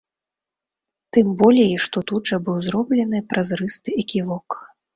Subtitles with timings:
[1.17, 4.47] Тым болей што тут жа быў зроблены празрысты эківок.